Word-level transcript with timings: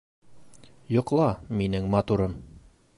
Йоҡла, 0.95 1.29
минең 1.61 1.89
матурым! 1.97 2.39